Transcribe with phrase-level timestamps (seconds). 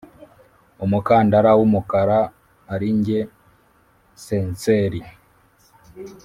[0.85, 2.19] umukandara w’umukara
[2.73, 3.19] arinjye
[4.25, 5.01] censelli